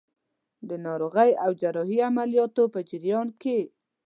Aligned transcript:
د 0.69 0.71
ناروغۍ 0.85 1.31
او 1.43 1.49
جراحي 1.61 1.99
عملیاتو 2.09 2.63
په 2.73 2.79
جریان 2.89 3.27
کې. 3.41 3.59